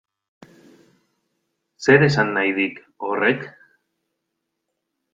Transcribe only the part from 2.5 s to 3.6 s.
dik horrek?